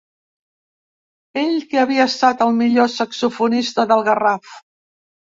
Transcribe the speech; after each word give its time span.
Ell 1.41 1.59
que 1.73 1.79
havia 1.81 2.07
estat 2.11 2.41
el 2.45 2.53
millor 2.61 2.89
saxofonista 2.93 3.85
del 3.93 4.03
Garraf. 4.09 4.55